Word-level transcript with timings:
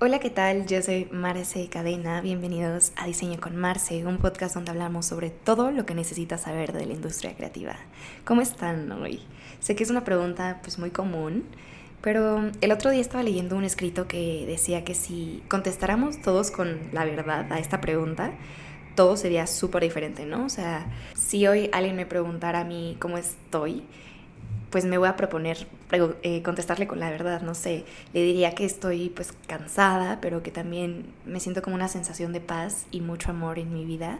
Hola, 0.00 0.20
¿qué 0.20 0.30
tal? 0.30 0.64
Yo 0.66 0.80
soy 0.80 1.08
Marce 1.10 1.68
Cadena. 1.68 2.20
Bienvenidos 2.20 2.92
a 2.94 3.06
Diseño 3.06 3.40
con 3.40 3.56
Marce, 3.56 4.06
un 4.06 4.18
podcast 4.18 4.54
donde 4.54 4.70
hablamos 4.70 5.06
sobre 5.06 5.30
todo 5.30 5.72
lo 5.72 5.86
que 5.86 5.94
necesitas 5.96 6.42
saber 6.42 6.72
de 6.72 6.86
la 6.86 6.92
industria 6.92 7.34
creativa. 7.34 7.74
¿Cómo 8.24 8.40
están 8.40 8.92
hoy? 8.92 9.22
Sé 9.58 9.74
que 9.74 9.82
es 9.82 9.90
una 9.90 10.04
pregunta 10.04 10.60
pues 10.62 10.78
muy 10.78 10.90
común, 10.90 11.46
pero 12.00 12.48
el 12.60 12.70
otro 12.70 12.92
día 12.92 13.00
estaba 13.00 13.24
leyendo 13.24 13.56
un 13.56 13.64
escrito 13.64 14.06
que 14.06 14.44
decía 14.46 14.84
que 14.84 14.94
si 14.94 15.42
contestáramos 15.48 16.22
todos 16.22 16.52
con 16.52 16.78
la 16.92 17.04
verdad 17.04 17.52
a 17.52 17.58
esta 17.58 17.80
pregunta, 17.80 18.30
todo 18.94 19.16
sería 19.16 19.48
súper 19.48 19.82
diferente, 19.82 20.26
¿no? 20.26 20.44
O 20.44 20.48
sea, 20.48 20.86
si 21.16 21.48
hoy 21.48 21.70
alguien 21.72 21.96
me 21.96 22.06
preguntara 22.06 22.60
a 22.60 22.64
mí 22.64 22.96
cómo 23.00 23.18
estoy, 23.18 23.82
pues 24.70 24.84
me 24.84 24.98
voy 24.98 25.08
a 25.08 25.16
proponer 25.16 25.66
eh, 26.22 26.42
contestarle 26.42 26.86
con 26.86 27.00
la 27.00 27.10
verdad, 27.10 27.40
no 27.40 27.54
sé, 27.54 27.84
le 28.12 28.22
diría 28.22 28.54
que 28.54 28.64
estoy 28.64 29.08
pues 29.08 29.32
cansada, 29.46 30.20
pero 30.20 30.42
que 30.42 30.50
también 30.50 31.06
me 31.24 31.40
siento 31.40 31.62
como 31.62 31.76
una 31.76 31.88
sensación 31.88 32.32
de 32.32 32.40
paz 32.40 32.86
y 32.90 33.00
mucho 33.00 33.30
amor 33.30 33.58
en 33.58 33.72
mi 33.72 33.84
vida. 33.84 34.18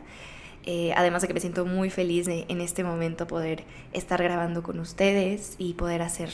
Eh, 0.64 0.92
además 0.96 1.22
de 1.22 1.28
que 1.28 1.34
me 1.34 1.40
siento 1.40 1.64
muy 1.64 1.88
feliz 1.88 2.28
en 2.28 2.60
este 2.60 2.84
momento 2.84 3.26
poder 3.26 3.64
estar 3.92 4.22
grabando 4.22 4.62
con 4.62 4.78
ustedes 4.80 5.54
y 5.56 5.74
poder 5.74 6.02
hacer 6.02 6.30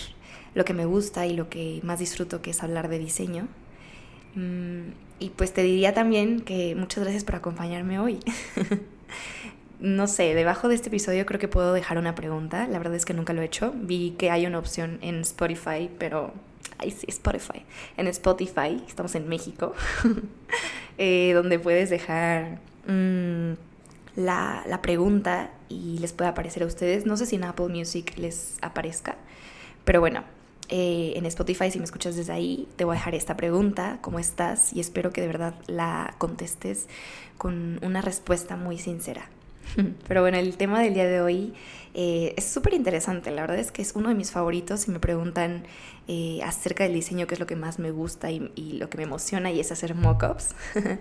lo 0.55 0.65
que 0.65 0.75
me 0.75 0.87
gusta 0.87 1.27
y 1.27 1.35
lo 1.35 1.49
que 1.49 1.81
más 1.85 1.99
disfruto, 1.99 2.43
que 2.43 2.51
es 2.51 2.63
hablar 2.63 2.89
de 2.89 2.99
diseño. 2.99 3.49
Mm, 4.35 4.91
y 5.21 5.31
pues 5.31 5.53
te 5.53 5.63
diría 5.63 5.95
también 5.95 6.41
que 6.41 6.75
muchas 6.75 7.05
gracias 7.05 7.25
por 7.25 7.37
acompañarme 7.37 7.99
hoy. 7.99 8.21
no 9.81 10.07
sé, 10.07 10.35
debajo 10.35 10.69
de 10.69 10.75
este 10.75 10.89
episodio 10.89 11.27
creo 11.27 11.41
que 11.41 11.49
puedo 11.49 11.73
dejar 11.73 11.99
una 11.99 12.15
pregunta. 12.15 12.67
La 12.69 12.79
verdad 12.79 12.95
es 12.95 13.05
que 13.05 13.15
nunca 13.15 13.33
lo 13.33 13.43
he 13.43 13.45
hecho. 13.45 13.73
Vi 13.77 14.15
que 14.19 14.31
hay 14.31 14.47
una 14.47 14.59
opción 14.59 14.99
en 15.03 15.21
Spotify, 15.21 15.91
pero... 15.99 16.33
Ay, 16.79 16.91
sí, 16.91 17.07
Spotify. 17.09 17.65
En 17.97 18.07
Spotify, 18.09 18.83
estamos 18.89 19.15
en 19.15 19.29
México, 19.29 19.75
eh, 20.99 21.33
donde 21.35 21.59
puedes 21.59 21.89
dejar 21.89 22.59
mm, 22.87 23.53
la, 24.17 24.65
la 24.67 24.83
pregunta 24.83 25.51
y 25.69 25.99
les 25.99 26.13
puede 26.13 26.31
aparecer 26.31 26.63
a 26.63 26.67
ustedes. 26.67 27.07
No 27.07 27.17
sé 27.17 27.27
si 27.27 27.37
en 27.37 27.45
Apple 27.45 27.69
Music 27.69 28.15
les 28.17 28.59
aparezca, 28.61 29.17
pero 29.85 30.01
bueno, 30.01 30.25
eh, 30.69 31.13
en 31.17 31.27
Spotify, 31.27 31.71
si 31.71 31.79
me 31.79 31.85
escuchas 31.85 32.17
desde 32.17 32.33
ahí, 32.33 32.69
te 32.77 32.85
voy 32.85 32.97
a 32.97 32.99
dejar 32.99 33.15
esta 33.15 33.37
pregunta, 33.37 33.99
¿cómo 34.01 34.19
estás? 34.19 34.73
Y 34.73 34.81
espero 34.81 35.13
que 35.13 35.21
de 35.21 35.27
verdad 35.27 35.55
la 35.67 36.15
contestes 36.19 36.89
con 37.37 37.79
una 37.83 38.01
respuesta 38.01 38.57
muy 38.57 38.79
sincera. 38.79 39.29
Pero 40.09 40.21
bueno, 40.21 40.39
el 40.39 40.57
tema 40.57 40.81
del 40.81 40.95
día 40.95 41.07
de 41.07 41.21
hoy 41.21 41.55
eh, 41.95 42.35
es 42.37 42.45
súper 42.45 42.75
interesante. 42.75 43.31
La 43.31 43.43
verdad 43.43 43.59
es 43.59 43.73
que 43.73 43.83
es 43.83 43.93
uno 43.95 44.09
de 44.09 44.15
mis 44.15 44.31
favoritos. 44.31 44.81
Si 44.81 44.91
me 44.91 45.01
preguntan 45.01 45.65
eh, 46.09 46.41
acerca 46.45 46.85
del 46.85 46.95
diseño, 46.95 47.27
qué 47.27 47.35
es 47.35 47.41
lo 47.41 47.47
que 47.47 47.57
más 47.57 47.79
me 47.79 47.91
gusta 47.91 48.31
y, 48.31 48.41
lo 48.79 48.91
que 48.91 48.99
me 48.99 49.05
emociona, 49.05 49.51
y 49.51 49.61
es 49.61 49.73
hacer 49.73 49.95
mockups. 49.95 50.55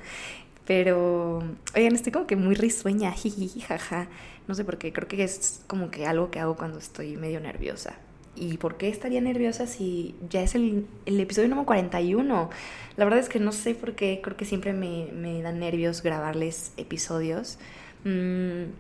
Pero, 0.66 1.44
oigan, 1.76 1.94
estoy 1.94 2.14
como 2.14 2.26
que 2.26 2.38
muy 2.38 2.56
risueña, 2.56 3.12
jiji, 3.12 3.60
jaja. 3.60 4.08
No 4.48 4.56
sé 4.56 4.64
por 4.64 4.78
qué, 4.78 4.94
creo 4.94 5.08
que 5.08 5.24
es 5.24 5.62
como 5.68 5.92
que 5.92 6.06
algo 6.06 6.32
que 6.32 6.40
hago 6.40 6.56
cuando 6.56 6.80
estoy 6.80 7.18
medio 7.18 7.42
nerviosa. 7.42 7.96
¿Y 8.36 8.58
por 8.58 8.78
qué 8.78 8.88
estaría 8.90 9.22
nerviosa 9.22 9.68
si 9.68 10.16
ya 10.30 10.42
es 10.42 10.56
el, 10.56 10.88
el, 11.06 11.20
episodio 11.20 11.50
número 11.50 11.66
41? 11.68 12.50
La 12.96 13.06
verdad 13.06 13.20
es 13.20 13.30
que 13.30 13.40
no 13.40 13.52
sé 13.52 13.76
por 13.76 13.94
qué, 13.94 14.22
creo 14.24 14.38
que 14.38 14.46
siempre 14.46 14.74
me, 14.74 15.10
me 15.14 15.42
dan 15.42 15.60
nervios 15.60 16.02
grabarles 16.02 16.72
episodios. 16.78 17.60
Mm, 18.04 18.72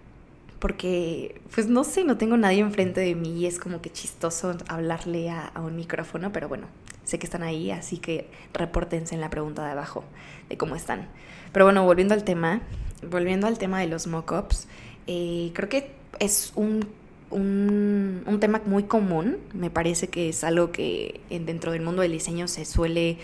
porque, 0.60 1.42
pues 1.54 1.68
no 1.68 1.84
sé, 1.84 2.06
no 2.06 2.18
tengo 2.18 2.38
nadie 2.38 2.60
enfrente 2.60 3.02
de 3.02 3.16
mí 3.16 3.42
y 3.42 3.46
es 3.48 3.60
como 3.60 3.82
que 3.82 3.92
chistoso 3.92 4.56
hablarle 4.70 5.30
a, 5.30 5.52
un 5.58 5.76
micrófono, 5.76 6.32
pero 6.32 6.48
bueno, 6.48 6.68
sé 7.04 7.20
que 7.20 7.26
están 7.26 7.44
ahí, 7.44 7.70
así 7.70 7.98
que 7.98 8.30
repórtense 8.54 9.14
en 9.14 9.20
la 9.20 9.30
pregunta 9.30 9.66
de 9.66 9.72
abajo 9.72 10.06
de 10.48 10.56
cómo 10.56 10.78
están. 10.78 11.10
Pero 11.52 11.66
bueno, 11.66 11.84
volviendo 11.84 12.14
al 12.14 12.24
tema, 12.24 12.62
volviendo 13.10 13.48
al 13.48 13.58
tema 13.58 13.82
de 13.82 13.88
los 13.88 14.08
mockups, 14.08 14.68
eh, 15.08 15.52
creo 15.54 15.68
que 15.68 15.92
es 16.20 16.54
un, 16.56 16.88
un, 17.30 18.24
un, 18.26 18.40
tema 18.40 18.62
muy 18.66 18.84
común, 18.84 19.40
me 19.54 19.70
parece 19.70 20.08
que 20.08 20.30
es 20.30 20.46
algo 20.46 20.72
que 20.72 21.20
dentro 21.30 21.74
del 21.74 21.82
mundo 21.82 22.04
del 22.04 22.14
diseño 22.14 22.48
se 22.48 22.64
suele 22.64 23.18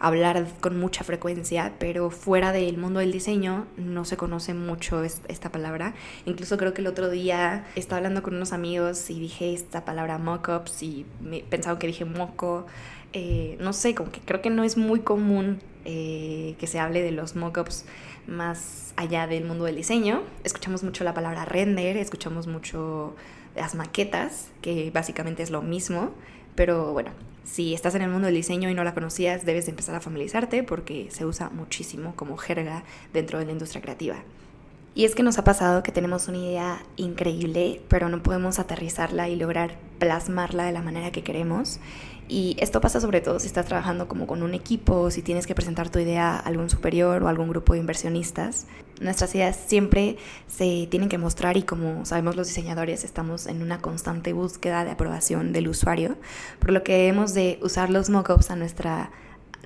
hablar 0.00 0.46
con 0.60 0.80
mucha 0.80 1.04
frecuencia, 1.04 1.74
pero 1.78 2.10
fuera 2.10 2.52
del 2.52 2.78
mundo 2.78 3.00
del 3.00 3.12
diseño 3.12 3.66
no 3.76 4.04
se 4.06 4.16
conoce 4.16 4.54
mucho 4.54 5.04
esta 5.04 5.52
palabra. 5.52 5.94
Incluso 6.24 6.56
creo 6.56 6.72
que 6.74 6.80
el 6.80 6.86
otro 6.86 7.10
día 7.10 7.66
estaba 7.76 7.98
hablando 7.98 8.22
con 8.22 8.34
unos 8.34 8.52
amigos 8.52 9.10
y 9.10 9.20
dije 9.20 9.52
esta 9.52 9.84
palabra 9.84 10.18
mockups 10.18 10.82
y 10.82 11.06
me 11.20 11.40
pensaban 11.40 11.78
que 11.78 11.86
dije 11.86 12.06
moco. 12.06 12.66
Eh, 13.12 13.56
no 13.60 13.72
sé, 13.72 13.94
como 13.94 14.10
que 14.10 14.20
creo 14.20 14.40
que 14.40 14.50
no 14.50 14.64
es 14.64 14.76
muy 14.76 15.00
común 15.00 15.60
eh, 15.84 16.56
que 16.58 16.66
se 16.66 16.80
hable 16.80 17.02
de 17.02 17.10
los 17.10 17.36
mockups 17.36 17.84
más 18.26 18.94
allá 18.96 19.26
del 19.26 19.44
mundo 19.44 19.64
del 19.66 19.76
diseño. 19.76 20.22
Escuchamos 20.44 20.82
mucho 20.82 21.04
la 21.04 21.12
palabra 21.12 21.44
render, 21.44 21.98
escuchamos 21.98 22.46
mucho 22.46 23.14
las 23.54 23.74
maquetas, 23.74 24.48
que 24.62 24.90
básicamente 24.90 25.42
es 25.42 25.50
lo 25.50 25.60
mismo, 25.60 26.12
pero 26.54 26.92
bueno, 26.92 27.10
si 27.44 27.74
estás 27.74 27.94
en 27.94 28.02
el 28.02 28.10
mundo 28.10 28.26
del 28.26 28.34
diseño 28.34 28.70
y 28.70 28.74
no 28.74 28.84
la 28.84 28.94
conocías, 28.94 29.44
debes 29.44 29.68
empezar 29.68 29.94
a 29.94 30.00
familiarizarte 30.00 30.62
porque 30.62 31.08
se 31.10 31.24
usa 31.24 31.50
muchísimo 31.50 32.14
como 32.16 32.36
jerga 32.36 32.84
dentro 33.12 33.38
de 33.38 33.46
la 33.46 33.52
industria 33.52 33.82
creativa. 33.82 34.16
Y 34.94 35.04
es 35.04 35.14
que 35.14 35.22
nos 35.22 35.38
ha 35.38 35.44
pasado 35.44 35.82
que 35.82 35.92
tenemos 35.92 36.28
una 36.28 36.38
idea 36.38 36.82
increíble, 36.96 37.80
pero 37.88 38.08
no 38.08 38.22
podemos 38.22 38.58
aterrizarla 38.58 39.28
y 39.28 39.36
lograr 39.36 39.78
plasmarla 39.98 40.64
de 40.64 40.72
la 40.72 40.82
manera 40.82 41.12
que 41.12 41.22
queremos. 41.22 41.78
Y 42.30 42.56
esto 42.60 42.80
pasa 42.80 43.00
sobre 43.00 43.20
todo 43.20 43.40
si 43.40 43.48
estás 43.48 43.66
trabajando 43.66 44.06
como 44.06 44.28
con 44.28 44.44
un 44.44 44.54
equipo, 44.54 45.10
si 45.10 45.20
tienes 45.20 45.48
que 45.48 45.54
presentar 45.56 45.90
tu 45.90 45.98
idea 45.98 46.36
a 46.36 46.38
algún 46.38 46.70
superior 46.70 47.24
o 47.24 47.28
algún 47.28 47.48
grupo 47.48 47.72
de 47.72 47.80
inversionistas. 47.80 48.68
Nuestras 49.00 49.34
ideas 49.34 49.56
siempre 49.66 50.16
se 50.46 50.86
tienen 50.88 51.08
que 51.08 51.18
mostrar 51.18 51.56
y 51.56 51.64
como 51.64 52.06
sabemos 52.06 52.36
los 52.36 52.46
diseñadores 52.46 53.02
estamos 53.02 53.48
en 53.48 53.62
una 53.62 53.80
constante 53.80 54.32
búsqueda 54.32 54.84
de 54.84 54.92
aprobación 54.92 55.52
del 55.52 55.66
usuario, 55.66 56.18
por 56.60 56.70
lo 56.70 56.84
que 56.84 57.08
hemos 57.08 57.34
de 57.34 57.58
usar 57.62 57.90
los 57.90 58.10
mockups 58.10 58.52
a 58.52 58.56
nuestra 58.56 59.10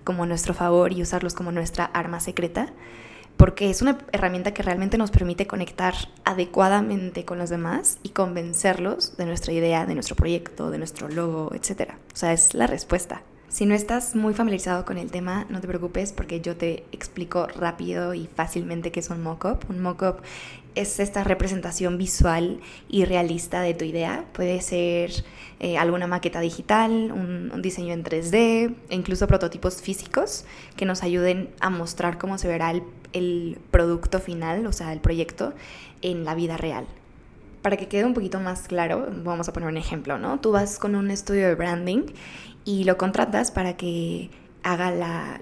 como 0.02 0.25
nuestro 0.25 0.54
favor 0.54 0.94
y 0.94 1.02
usarlos 1.02 1.34
como 1.34 1.52
nuestra 1.52 1.84
arma 1.84 2.19
secreta 2.19 2.72
porque 3.36 3.69
es 3.69 3.82
una 3.82 3.98
herramienta 4.12 4.54
que 4.54 4.62
realmente 4.62 4.96
nos 4.96 5.10
permite 5.10 5.46
conectar 5.46 5.94
adecuadamente 6.25 7.25
con 7.25 7.38
los 7.38 7.50
demás 7.50 7.98
y 8.02 8.10
convencerlos 8.10 9.16
de 9.16 9.26
nuestra 9.26 9.52
idea, 9.52 9.86
de 9.86 9.94
nuestro 9.94 10.16
proyecto, 10.16 10.70
de 10.70 10.78
nuestro 10.78 11.08
logo, 11.08 11.50
etc. 11.52 11.94
O 12.14 12.16
sea, 12.16 12.32
es 12.32 12.54
la 12.54 12.66
respuesta. 12.66 13.22
Si 13.48 13.66
no 13.66 13.75
estás 13.75 14.16
muy 14.16 14.34
familiarizado 14.34 14.84
con 14.84 14.98
el 14.98 15.10
tema, 15.10 15.47
no 15.48 15.60
te 15.60 15.69
preocupes 15.69 16.12
porque 16.12 16.41
yo 16.41 16.56
te 16.56 16.84
explico 16.91 17.47
rápido 17.47 18.14
y 18.14 18.26
fácilmente 18.26 18.91
qué 18.91 19.00
es 19.00 19.10
un 19.10 19.22
mockup. 19.22 19.69
Un 19.69 19.80
mockup 19.80 20.22
es 20.75 20.98
esta 20.98 21.22
representación 21.22 21.98
visual 21.98 22.60
y 22.88 23.04
realista 23.04 23.60
de 23.60 23.75
tu 23.75 23.84
idea. 23.84 24.25
Puede 24.32 24.60
ser 24.60 25.12
eh, 25.60 25.76
alguna 25.76 26.08
maqueta 26.08 26.41
digital, 26.41 27.12
un, 27.12 27.52
un, 27.52 27.62
diseño 27.62 27.92
en 27.92 28.02
3D, 28.02 28.75
e 28.88 28.94
incluso 28.94 29.28
prototipos 29.28 29.82
físicos 29.82 30.46
que 30.76 30.84
nos 30.84 31.04
ayuden 31.04 31.50
a 31.60 31.70
mostrar 31.70 32.19
cómo 32.19 32.38
se 32.38 32.48
verá 32.48 32.72
el 32.72 32.82
el 33.14 33.58
producto 33.70 34.20
final, 34.20 34.66
o 34.66 34.72
sea, 34.72 34.92
el 34.92 35.00
proyecto, 35.00 35.54
en 36.02 36.25
la 36.25 36.34
vida 36.34 36.58
real. 36.58 36.84
Para 37.64 37.78
que 37.78 37.88
quede 37.88 38.04
un 38.04 38.12
poquito 38.12 38.41
más 38.41 38.69
claro, 38.69 39.08
vamos 39.25 39.48
a 39.48 39.54
poner 39.54 39.70
un 39.70 39.78
ejemplo, 39.78 40.19
¿no? 40.19 40.38
Tú 40.38 40.52
vas 40.52 40.78
con 40.78 40.94
un 40.94 41.10
estudio 41.10 41.48
de 41.48 41.54
branding 41.54 42.02
y 42.66 42.84
lo 42.84 42.98
contratas 42.98 43.50
para 43.50 43.75
que 43.78 44.28
haga 44.62 44.91
la, 44.91 45.41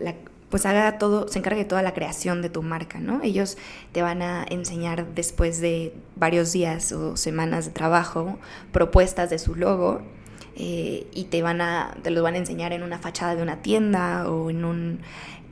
pues 0.49 0.65
haga 0.65 0.99
todo, 0.99 1.27
se 1.27 1.41
encargue 1.41 1.59
de 1.59 1.65
toda 1.65 1.83
la 1.83 1.95
creación 1.95 2.41
de 2.41 2.49
tu 2.49 2.63
marca, 2.63 3.01
¿no? 3.01 3.21
Ellos 3.25 3.59
te 3.91 4.03
van 4.03 4.23
a 4.23 4.47
enseñar 4.49 5.05
después 5.17 5.61
de 5.61 5.97
varios 6.15 6.53
días 6.53 6.93
o 6.93 7.17
semanas 7.17 7.65
de 7.65 7.73
trabajo 7.73 8.39
propuestas 8.71 9.29
de 9.29 9.41
su 9.41 9.57
logo 9.57 10.03
eh, 10.55 11.09
y 11.13 11.25
te 11.25 11.43
van 11.43 11.61
a, 11.61 11.97
te 12.05 12.11
los 12.11 12.23
van 12.23 12.35
a 12.35 12.39
enseñar 12.39 12.73
en 12.73 12.85
una 12.85 13.01
fachada 13.01 13.35
de 13.35 13.43
una 13.43 13.63
tienda 13.63 14.31
o 14.31 14.49
en 14.49 14.65
un 14.65 15.01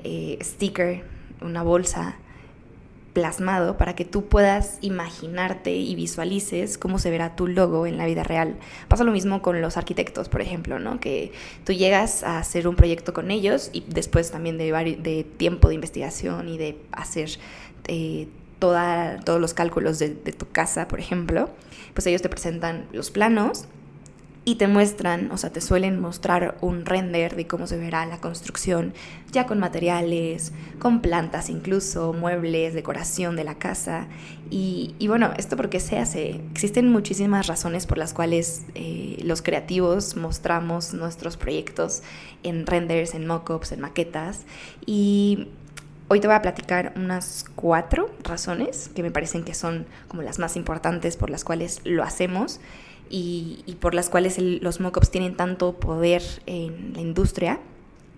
eh, 0.05 0.39
sticker 0.41 1.03
una 1.41 1.65
bolsa 1.65 2.15
plasmado 3.13 3.77
para 3.77 3.95
que 3.95 4.05
tú 4.05 4.27
puedas 4.27 4.79
imaginarte 4.81 5.75
y 5.75 5.95
visualices 5.95 6.79
cómo 6.79 6.99
se 6.99 7.11
verá 7.11 7.37
tu 7.37 7.47
logo 7.47 7.87
en 7.87 7.99
la 7.99 8.07
vida 8.07 8.23
real. 8.23 8.57
Pasa 8.89 9.05
lo 9.05 9.13
mismo 9.13 9.43
con 9.43 9.61
los 9.61 9.77
arquitectos, 9.77 10.29
por 10.29 10.41
ejemplo, 10.41 10.79
¿no? 10.79 11.01
Que 11.01 11.33
tú 11.65 11.73
llegas 11.73 12.23
a 12.23 12.39
hacer 12.39 12.69
un 12.69 12.77
proyecto 12.77 13.13
con 13.13 13.31
ellos 13.31 13.71
y 13.73 13.85
después 13.89 14.31
también 14.31 14.59
de, 14.59 14.73
de 15.01 15.25
tiempo 15.25 15.69
de 15.69 15.75
investigación 15.75 16.49
y 16.49 16.59
de 16.59 16.79
hacer 16.93 17.31
eh, 17.89 18.29
todos 18.59 19.41
los 19.41 19.55
cálculos 19.55 19.99
de, 19.99 20.15
de 20.15 20.33
tu 20.33 20.49
casa, 20.51 20.87
por 20.87 21.01
ejemplo, 21.01 21.49
pues 21.95 22.07
ellos 22.07 22.23
te 22.23 22.29
presentan 22.29 22.87
los 22.93 23.11
planos 23.11 23.67
y 24.43 24.55
te 24.55 24.67
muestran, 24.67 25.31
o 25.33 25.37
sea, 25.37 25.51
te 25.51 25.61
suelen 25.61 26.01
mostrar 26.01 26.57
un 26.63 26.87
render 26.87 27.37
de 27.37 27.47
cómo 27.47 27.67
se 27.67 27.77
verá 27.77 28.07
la 28.07 28.21
construcción, 28.21 28.95
ya 29.33 29.47
con 29.47 29.59
materiales, 29.59 30.53
con 30.79 31.03
plantas 31.03 31.51
incluso, 31.51 32.15
muebles, 32.15 32.73
decoración 32.73 33.37
de 33.37 33.45
la 33.45 33.57
casa. 33.57 34.07
Y, 34.49 34.95
bueno, 35.07 35.33
¿esto 35.37 35.57
por 35.57 35.69
qué 35.69 35.79
se 35.79 35.99
hace? 35.99 36.41
Existen 36.53 36.91
muchísimas 36.91 37.47
razones 37.49 37.87
por 37.87 37.99
las 37.99 38.15
cuales 38.15 38.63
eh, 38.75 39.21
los 39.25 39.43
creativos 39.43 40.17
mostramos 40.17 40.95
nuestros 40.95 41.37
proyectos 41.37 42.03
en 42.43 42.67
renders, 42.67 43.15
en 43.15 43.27
mockups, 43.27 43.73
en 43.73 43.81
maquetas. 43.81 44.47
Y 44.87 45.49
Hoy 46.13 46.19
te 46.19 46.27
voy 46.27 46.35
a 46.35 46.43
platicar 46.43 46.93
unas 46.97 47.45
cuatro 47.55 48.11
razones 48.25 48.91
que 48.97 49.05
me 49.05 49.13
parecen 49.13 49.45
que 49.45 49.55
son 49.55 49.87
como 50.09 50.23
las 50.23 50.41
más 50.41 50.57
importantes 50.57 51.17
por 51.17 51.31
las 51.31 51.45
cuales 51.45 51.81
lo 51.85 52.03
hacemos 52.03 52.59
y, 53.11 53.77
por 53.81 53.95
las 53.95 54.09
cuales 54.09 54.39
los 54.39 54.81
mockups 54.81 55.11
tienen 55.11 55.37
tanto 55.37 55.75
poder 55.75 56.23
en 56.47 56.93
la 56.95 57.01
industria 57.01 57.59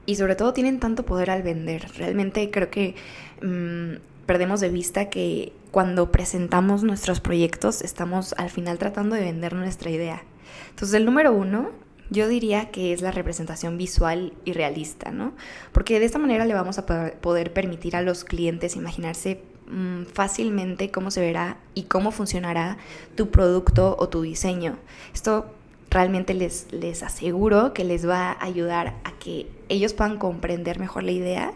y 0.05 0.17
sobre 0.17 0.37
todo 0.37 0.53
tienen 0.53 0.79
tanto 0.79 1.05
poder 1.05 1.31
al 1.31 1.43
vender. 1.43 1.91
Realmente 1.97 2.51
creo 2.51 2.71
que 2.71 2.95
mm, 3.41 4.27
perdemos 4.27 4.61
de 4.61 4.69
vista 4.69 5.09
que 5.09 5.53
cuando 5.71 6.13
presentamos 6.13 6.85
nuestros 6.85 7.21
proyectos 7.21 7.81
estamos 7.81 8.35
al 8.37 8.51
final 8.51 8.79
tratando 8.79 9.17
de 9.17 9.23
vender 9.23 9.55
nuestra 9.55 9.91
idea. 9.91 10.23
Entonces 10.71 10.95
el 10.95 11.07
número 11.07 11.33
uno 11.33 11.71
yo 12.11 12.29
diría 12.29 12.71
que 12.71 12.93
es 12.93 13.01
la 13.01 13.11
representación 13.11 13.79
visual 13.79 14.35
y 14.45 14.53
realista, 14.53 15.11
¿no? 15.11 15.33
Porque 15.73 15.99
de 15.99 16.05
esta 16.05 16.19
manera 16.19 16.45
le 16.45 16.53
vamos 16.53 16.79
a 16.79 16.85
poder 16.85 17.55
permitir 17.55 17.97
a 17.97 18.03
los 18.03 18.25
clientes 18.25 18.77
imaginarse 18.77 19.41
Mm, 19.73 20.05
fácilmente 20.05 20.91
cómo 20.91 21.11
se 21.11 21.23
verá 21.23 21.57
y 21.75 21.85
cómo 21.85 22.11
funcionará 22.11 22.77
tu 23.17 23.31
producto 23.31 23.97
o 23.99 24.11
tu 24.11 24.21
diseño. 24.21 24.77
Esto 25.15 25.47
realmente 25.89 26.35
les, 26.35 26.71
les 26.73 27.03
aseguro 27.03 27.73
que 27.73 27.83
les 27.83 28.07
va 28.07 28.33
a 28.33 28.45
ayudar 28.45 28.97
a 29.05 29.13
que 29.13 29.47
ellos 29.71 29.95
puedan 29.95 30.19
comprender 30.19 30.79
mejor 30.79 31.05
la 31.05 31.13
idea 31.13 31.53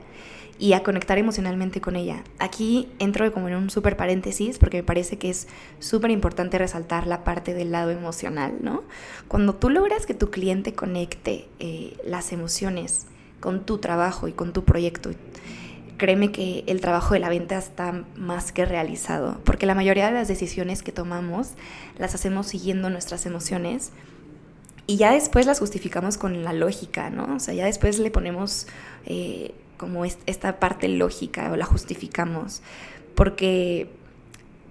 y 0.58 0.72
a 0.72 0.82
conectar 0.82 1.18
emocionalmente 1.18 1.82
con 1.82 1.94
ella. 1.94 2.24
Aquí 2.38 2.88
entro 2.98 3.30
como 3.34 3.48
en 3.48 3.56
un 3.56 3.68
súper 3.68 3.98
paréntesis 3.98 4.58
porque 4.58 4.78
me 4.78 4.82
parece 4.82 5.18
que 5.18 5.28
es 5.28 5.46
súper 5.78 6.10
importante 6.10 6.56
resaltar 6.56 7.06
la 7.06 7.22
parte 7.22 7.52
del 7.52 7.70
lado 7.70 7.90
emocional, 7.90 8.54
¿no? 8.62 8.82
Cuando 9.28 9.54
tú 9.54 9.68
logras 9.68 10.06
que 10.06 10.14
tu 10.14 10.30
cliente 10.30 10.72
conecte 10.72 11.48
eh, 11.58 11.98
las 12.06 12.32
emociones 12.32 13.08
con 13.40 13.66
tu 13.66 13.76
trabajo 13.76 14.26
y 14.26 14.32
con 14.32 14.54
tu 14.54 14.64
proyecto, 14.64 15.10
créeme 15.96 16.32
que 16.32 16.64
el 16.66 16.80
trabajo 16.80 17.14
de 17.14 17.20
la 17.20 17.28
venta 17.28 17.58
está 17.58 18.04
más 18.16 18.52
que 18.52 18.64
realizado, 18.64 19.40
porque 19.44 19.66
la 19.66 19.74
mayoría 19.74 20.06
de 20.06 20.12
las 20.12 20.28
decisiones 20.28 20.82
que 20.82 20.92
tomamos 20.92 21.50
las 21.98 22.14
hacemos 22.14 22.46
siguiendo 22.46 22.90
nuestras 22.90 23.26
emociones 23.26 23.92
y 24.86 24.96
ya 24.96 25.12
después 25.12 25.46
las 25.46 25.58
justificamos 25.58 26.16
con 26.16 26.44
la 26.44 26.52
lógica, 26.52 27.10
¿no? 27.10 27.36
O 27.36 27.40
sea, 27.40 27.54
ya 27.54 27.64
después 27.64 27.98
le 27.98 28.10
ponemos 28.10 28.66
eh, 29.04 29.52
como 29.76 30.04
esta 30.04 30.60
parte 30.60 30.88
lógica 30.88 31.50
o 31.50 31.56
la 31.56 31.64
justificamos, 31.64 32.62
porque 33.14 33.90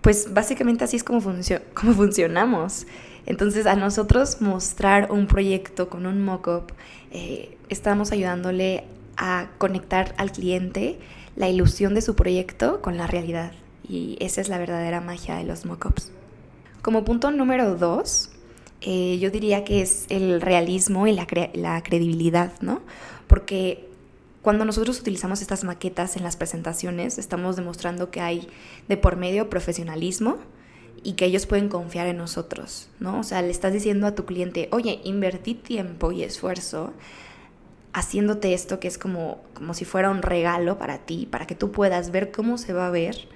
pues 0.01 0.33
básicamente 0.33 0.83
así 0.83 0.97
es 0.97 1.03
como, 1.03 1.19
como 1.73 1.93
funcionamos. 1.93 2.87
Entonces 3.25 3.65
a 3.65 3.75
nosotros 3.75 4.39
mostrar 4.39 5.11
un 5.11 5.25
proyecto 5.25 5.89
con 5.89 6.05
un 6.05 6.23
mock-up, 6.23 6.73
eh, 7.11 7.57
estamos 7.69 8.11
ayudándole 8.11 8.83
a 9.17 9.49
conectar 9.57 10.13
al 10.17 10.31
cliente 10.31 10.99
la 11.35 11.49
ilusión 11.49 11.93
de 11.93 12.01
su 12.01 12.15
proyecto 12.15 12.81
con 12.81 12.97
la 12.97 13.07
realidad. 13.07 13.51
Y 13.87 14.17
esa 14.19 14.41
es 14.41 14.49
la 14.49 14.57
verdadera 14.57 15.01
magia 15.01 15.35
de 15.35 15.43
los 15.43 15.65
mockups. 15.65 16.11
Como 16.81 17.03
punto 17.03 17.31
número 17.31 17.75
dos, 17.75 18.29
eh, 18.81 19.17
yo 19.19 19.31
diría 19.31 19.63
que 19.63 19.81
es 19.81 20.05
el 20.09 20.41
realismo 20.41 21.07
y 21.07 21.13
la, 21.13 21.27
la 21.53 21.81
credibilidad, 21.83 22.53
¿no? 22.61 22.81
Porque 23.27 23.89
cuando 24.41 24.65
nosotros 24.65 24.99
utilizamos 24.99 25.41
estas 25.41 25.63
maquetas 25.63 26.17
en 26.17 26.23
las 26.23 26.37
presentaciones, 26.37 27.17
estamos 27.17 27.55
demostrando 27.55 28.11
que 28.11 28.21
hay 28.21 28.47
de 28.87 28.97
por 28.97 29.15
medio 29.15 29.49
profesionalismo 29.49 30.37
y 31.01 31.13
que 31.13 31.25
ellos 31.25 31.45
pueden 31.45 31.69
confiar 31.69 32.07
en 32.07 32.17
nosotros, 32.17 32.89
¿no? 32.99 33.19
O 33.19 33.23
sea, 33.23 33.41
le 33.41 33.49
estás 33.49 33.73
diciendo 33.73 34.07
a 34.07 34.15
tu 34.15 34.25
cliente, 34.25 34.69
oye, 34.71 35.01
invertí 35.03 35.55
tiempo 35.55 36.11
y 36.11 36.23
esfuerzo 36.23 36.93
haciéndote 37.95 38.53
esto 38.53 38.81
que 38.81 38.89
es 38.89 38.97
como, 38.97 39.41
como 39.53 39.73
si 39.73 39.85
fuera 39.85 40.09
un 40.09 40.21
regalo 40.21 40.77
para 40.77 40.97
ti, 41.05 41.29
para 41.31 41.47
que 41.47 41.55
tú 41.55 41.71
puedas 41.71 42.11
ver 42.11 42.29
cómo 42.29 42.57
se 42.57 42.73
va 42.73 42.87
a 42.87 42.91
ver 42.91 43.29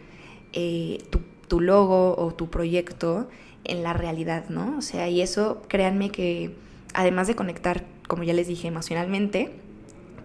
eh, 0.52 0.98
tu, 1.10 1.22
tu, 1.48 1.62
logo 1.62 2.18
o 2.18 2.34
tu 2.34 2.50
proyecto 2.50 3.30
en 3.64 3.84
la 3.84 3.94
realidad, 3.94 4.50
¿no? 4.50 4.78
O 4.78 4.82
sea, 4.82 5.08
y 5.08 5.22
eso, 5.22 5.62
créanme 5.70 6.12
que 6.12 6.54
además 6.94 7.28
de 7.28 7.36
conectar, 7.36 7.86
como 8.10 8.24
ya 8.24 8.34
les 8.34 8.48
dije, 8.48 8.68
emocionalmente, 8.68 9.50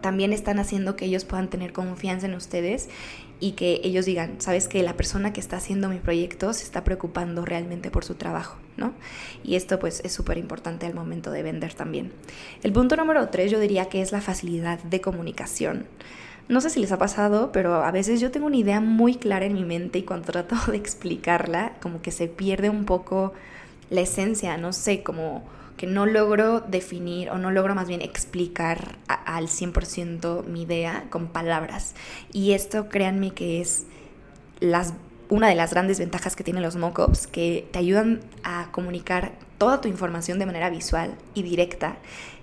también 0.05 0.35
están 0.35 0.59
haciendo 0.59 0.97
que 0.97 1.07
ellos 1.07 1.25
puedan 1.25 1.49
tener 1.49 1.73
confianza 1.73 2.27
en 2.27 2.35
ustedes 2.35 2.91
y 3.41 3.53
que 3.53 3.81
ellos 3.85 4.05
digan, 4.05 4.39
sabes 4.39 4.69
que 4.69 4.83
la 4.83 4.99
persona 4.99 5.33
que 5.33 5.41
está 5.41 5.57
haciendo 5.57 5.89
mi 5.89 5.97
proyecto 5.97 6.53
se 6.53 6.63
está 6.63 6.85
preocupando 6.85 7.47
realmente 7.47 7.91
por 7.91 8.05
su 8.05 8.15
trabajo, 8.15 8.59
¿no? 8.77 8.93
Y 9.43 9.55
esto 9.55 9.79
pues 9.79 10.03
es 10.05 10.13
súper 10.13 10.37
importante 10.37 10.85
al 10.85 10.93
momento 10.93 11.31
de 11.31 11.43
vender 11.43 11.73
también. 11.73 12.13
El 12.63 12.71
punto 12.75 12.97
número 12.97 13.27
tres 13.31 13.51
yo 13.51 13.59
diría 13.59 13.87
que 13.87 14.03
es 14.03 14.13
la 14.13 14.21
facilidad 14.21 14.79
de 14.81 15.01
comunicación. 15.01 15.87
No 16.51 16.61
sé 16.61 16.69
si 16.69 16.81
les 16.81 16.93
ha 16.93 16.99
pasado, 16.99 17.51
pero 17.51 17.83
a 17.83 17.91
veces 17.91 18.21
yo 18.21 18.31
tengo 18.31 18.49
una 18.49 18.59
idea 18.59 18.83
muy 18.83 19.15
clara 19.15 19.47
en 19.47 19.55
mi 19.55 19.65
mente 19.65 20.01
y 20.01 20.03
cuando 20.03 20.27
trato 20.33 20.57
de 20.71 20.77
explicarla, 20.77 21.73
como 21.81 22.03
que 22.03 22.11
se 22.11 22.29
pierde 22.29 22.69
un 22.69 22.85
poco 22.85 23.33
la 23.89 24.03
esencia, 24.03 24.59
no 24.59 24.75
sé, 24.75 25.03
como 25.03 25.45
que 25.77 25.87
no 25.87 26.07
logro 26.07 26.61
definir 26.61 27.31
o 27.31 27.39
no 27.39 27.51
logro 27.51 27.75
más 27.75 27.89
bien 27.89 28.01
explicar 28.01 28.99
al 29.09 29.49
100% 29.49 30.45
mi 30.45 30.63
idea 30.63 31.07
con 31.11 31.29
palabras. 31.29 31.95
Y 32.33 32.53
esto 32.53 32.89
créanme 32.89 33.33
que 33.33 33.61
es 33.61 33.87
una 35.29 35.49
de 35.49 35.55
las 35.55 35.73
grandes 35.73 35.99
ventajas 35.99 36.37
que 36.37 36.45
tienen 36.45 36.63
los 36.63 36.77
mockups, 36.77 37.27
que 37.27 37.69
te 37.73 37.79
ayudan 37.79 38.21
a 38.45 38.69
comunicar 38.71 39.33
toda 39.59 39.81
tu 39.81 39.89
información 39.89 40.39
de 40.39 40.47
manera 40.47 40.71
visual 40.71 41.15
y 41.35 41.43
directa 41.43 41.97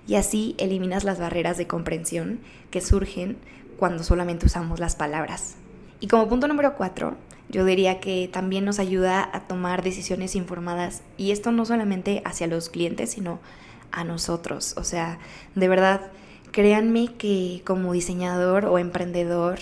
y 0.06 0.16
así 0.16 0.54
eliminas 0.58 1.04
las 1.04 1.18
barreras 1.18 1.56
de 1.56 1.66
comprensión 1.66 2.40
que 2.70 2.80
surgen 2.80 3.38
cuando 3.76 4.02
solamente 4.02 4.46
usamos 4.46 4.80
las 4.80 4.96
palabras. 4.96 5.54
Y 6.00 6.08
como 6.08 6.28
punto 6.28 6.48
número 6.48 6.74
cuatro, 6.74 7.16
yo 7.52 7.66
diría 7.66 8.00
que 8.00 8.28
también 8.32 8.64
nos 8.64 8.78
ayuda 8.78 9.28
a 9.32 9.40
tomar 9.40 9.82
decisiones 9.82 10.34
informadas 10.34 11.02
y 11.18 11.30
esto 11.30 11.52
no 11.52 11.66
solamente 11.66 12.22
hacia 12.24 12.46
los 12.46 12.70
clientes, 12.70 13.10
sino 13.10 13.40
a 13.92 14.04
nosotros. 14.04 14.74
O 14.78 14.84
sea, 14.84 15.18
de 15.54 15.68
verdad, 15.68 16.10
créanme 16.50 17.14
que 17.18 17.62
como 17.64 17.92
diseñador 17.92 18.64
o 18.64 18.78
emprendedor, 18.78 19.58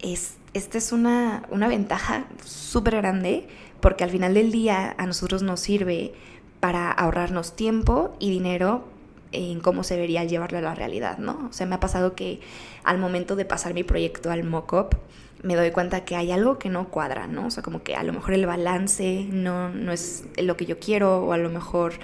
es, 0.00 0.34
esta 0.52 0.76
es 0.76 0.92
una, 0.92 1.44
una 1.50 1.68
ventaja 1.68 2.26
súper 2.44 2.96
grande 2.96 3.48
porque 3.80 4.04
al 4.04 4.10
final 4.10 4.34
del 4.34 4.52
día 4.52 4.94
a 4.98 5.06
nosotros 5.06 5.42
nos 5.42 5.60
sirve 5.60 6.12
para 6.60 6.92
ahorrarnos 6.92 7.56
tiempo 7.56 8.14
y 8.20 8.30
dinero 8.30 8.84
en 9.32 9.60
cómo 9.60 9.82
se 9.82 9.94
debería 9.94 10.24
llevarlo 10.24 10.58
a 10.58 10.60
la 10.60 10.74
realidad, 10.74 11.16
¿no? 11.16 11.48
O 11.48 11.52
sea, 11.52 11.66
me 11.66 11.74
ha 11.74 11.80
pasado 11.80 12.14
que 12.14 12.40
al 12.84 12.98
momento 12.98 13.36
de 13.36 13.46
pasar 13.46 13.72
mi 13.72 13.82
proyecto 13.82 14.30
al 14.30 14.44
mock-up, 14.44 14.96
me 15.42 15.56
doy 15.56 15.70
cuenta 15.72 16.04
que 16.04 16.16
hay 16.16 16.30
algo 16.30 16.58
que 16.58 16.68
no 16.68 16.88
cuadra, 16.88 17.26
¿no? 17.26 17.46
O 17.46 17.50
sea, 17.50 17.62
como 17.62 17.82
que 17.82 17.96
a 17.96 18.02
lo 18.02 18.12
mejor 18.12 18.34
el 18.34 18.46
balance 18.46 19.26
no, 19.30 19.70
no 19.70 19.92
es 19.92 20.24
lo 20.36 20.56
que 20.56 20.66
yo 20.66 20.78
quiero 20.78 21.24
o 21.24 21.32
a 21.32 21.38
lo 21.38 21.50
mejor 21.50 21.94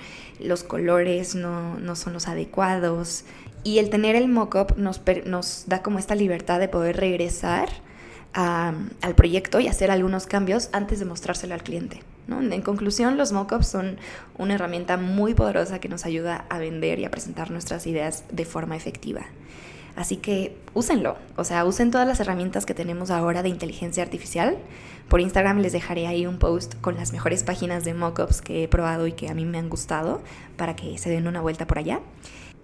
los 0.40 0.64
colores 0.64 1.34
no, 1.34 1.78
no 1.78 1.96
son 1.96 2.12
los 2.12 2.28
adecuados. 2.28 3.24
Y 3.62 3.78
el 3.78 3.90
tener 3.90 4.16
el 4.16 4.28
mock-up 4.28 4.76
nos, 4.76 5.00
nos 5.24 5.64
da 5.66 5.82
como 5.82 5.98
esta 5.98 6.14
libertad 6.14 6.58
de 6.58 6.68
poder 6.68 6.96
regresar 6.96 7.68
al 8.34 9.14
proyecto 9.16 9.58
y 9.58 9.66
hacer 9.66 9.90
algunos 9.90 10.26
cambios 10.26 10.68
antes 10.72 11.00
de 11.00 11.04
mostrárselo 11.04 11.54
al 11.54 11.62
cliente. 11.62 12.02
En 12.28 12.62
conclusión, 12.62 13.16
los 13.16 13.32
mockups 13.32 13.66
son 13.66 13.96
una 14.36 14.54
herramienta 14.54 14.96
muy 14.96 15.34
poderosa 15.34 15.80
que 15.80 15.88
nos 15.88 16.04
ayuda 16.04 16.44
a 16.50 16.58
vender 16.58 16.98
y 16.98 17.04
a 17.04 17.10
presentar 17.10 17.50
nuestras 17.50 17.86
ideas 17.86 18.24
de 18.30 18.44
forma 18.44 18.76
efectiva. 18.76 19.22
Así 19.98 20.16
que 20.16 20.56
úsenlo, 20.74 21.16
o 21.36 21.42
sea, 21.42 21.64
usen 21.64 21.90
todas 21.90 22.06
las 22.06 22.20
herramientas 22.20 22.64
que 22.64 22.72
tenemos 22.72 23.10
ahora 23.10 23.42
de 23.42 23.48
inteligencia 23.48 24.00
artificial. 24.00 24.56
Por 25.08 25.20
Instagram 25.20 25.58
les 25.58 25.72
dejaré 25.72 26.06
ahí 26.06 26.24
un 26.24 26.38
post 26.38 26.76
con 26.80 26.94
las 26.94 27.12
mejores 27.12 27.42
páginas 27.42 27.84
de 27.84 27.94
mockups 27.94 28.40
que 28.40 28.62
he 28.62 28.68
probado 28.68 29.08
y 29.08 29.12
que 29.12 29.28
a 29.28 29.34
mí 29.34 29.44
me 29.44 29.58
han 29.58 29.68
gustado 29.68 30.22
para 30.56 30.76
que 30.76 30.96
se 30.98 31.10
den 31.10 31.26
una 31.26 31.40
vuelta 31.40 31.66
por 31.66 31.80
allá. 31.80 31.98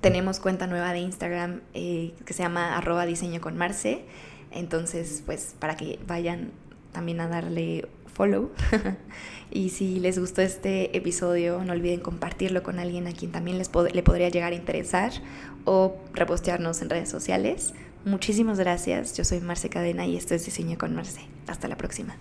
Tenemos 0.00 0.38
cuenta 0.38 0.68
nueva 0.68 0.92
de 0.92 1.00
Instagram 1.00 1.62
eh, 1.74 2.14
que 2.24 2.34
se 2.34 2.44
llama 2.44 2.76
arroba 2.76 3.04
diseño 3.04 3.40
con 3.40 3.56
Marce. 3.56 4.04
Entonces, 4.52 5.24
pues 5.26 5.56
para 5.58 5.76
que 5.76 5.98
vayan 6.06 6.52
también 6.94 7.20
a 7.20 7.28
darle 7.28 7.86
follow. 8.06 8.50
y 9.50 9.68
si 9.68 10.00
les 10.00 10.18
gustó 10.18 10.40
este 10.40 10.96
episodio, 10.96 11.62
no 11.62 11.74
olviden 11.74 12.00
compartirlo 12.00 12.62
con 12.62 12.78
alguien 12.78 13.06
a 13.06 13.12
quien 13.12 13.32
también 13.32 13.58
les 13.58 13.70
le 13.92 14.02
podría 14.02 14.30
llegar 14.30 14.52
a 14.54 14.56
interesar 14.56 15.12
o 15.66 15.96
repostearnos 16.14 16.80
en 16.80 16.88
redes 16.88 17.10
sociales. 17.10 17.74
Muchísimas 18.06 18.58
gracias. 18.58 19.14
Yo 19.14 19.24
soy 19.24 19.40
Marce 19.40 19.68
Cadena 19.68 20.06
y 20.06 20.16
esto 20.16 20.34
es 20.34 20.46
Diseño 20.46 20.78
con 20.78 20.94
Marce. 20.94 21.22
Hasta 21.46 21.68
la 21.68 21.76
próxima. 21.76 22.16